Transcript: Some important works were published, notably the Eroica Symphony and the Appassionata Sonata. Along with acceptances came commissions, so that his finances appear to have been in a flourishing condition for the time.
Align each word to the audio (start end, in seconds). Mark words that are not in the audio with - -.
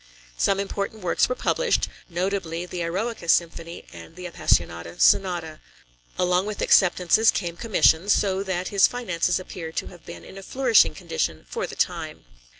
Some 0.35 0.59
important 0.59 1.03
works 1.03 1.29
were 1.29 1.35
published, 1.35 1.87
notably 2.09 2.65
the 2.65 2.81
Eroica 2.81 3.29
Symphony 3.29 3.85
and 3.93 4.15
the 4.15 4.25
Appassionata 4.25 4.99
Sonata. 4.99 5.59
Along 6.17 6.47
with 6.47 6.59
acceptances 6.63 7.29
came 7.29 7.55
commissions, 7.55 8.11
so 8.11 8.41
that 8.41 8.69
his 8.69 8.87
finances 8.87 9.39
appear 9.39 9.71
to 9.73 9.87
have 9.89 10.03
been 10.03 10.25
in 10.25 10.39
a 10.39 10.41
flourishing 10.41 10.95
condition 10.95 11.45
for 11.47 11.67
the 11.67 11.75
time. 11.75 12.25